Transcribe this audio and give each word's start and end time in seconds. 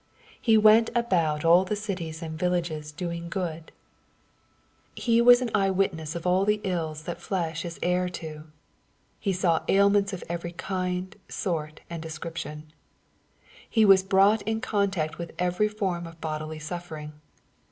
He" 0.41 0.57
went 0.57 0.89
about 0.95 1.45
all 1.45 1.63
the 1.63 1.75
cities 1.75 2.23
and 2.23 2.33
villages" 2.35 2.91
doing 2.91 3.29
good. 3.29 3.65
9S 4.95 4.95
BZPOsrroBT 4.95 4.95
thoughts. 4.95 5.05
He 5.05 5.21
was 5.21 5.41
an 5.43 5.51
eye 5.53 5.69
witness 5.69 6.15
of 6.15 6.25
all 6.25 6.43
the 6.43 6.59
ilk 6.63 6.97
that 7.05 7.21
flesh 7.21 7.63
is 7.63 7.77
heir 7.83 8.09
to 8.09 8.45
He 9.19 9.31
saw 9.31 9.61
ailments 9.67 10.11
of 10.11 10.23
every 10.27 10.53
kind, 10.53 11.15
sort, 11.29 11.81
and 11.87 12.01
description. 12.01 12.73
He 13.69 13.85
was 13.85 14.01
brought 14.01 14.41
in 14.41 14.59
contact 14.59 15.19
with 15.19 15.33
every 15.37 15.67
form 15.67 16.07
of 16.07 16.19
bodily 16.19 16.57
suffering. 16.57 17.13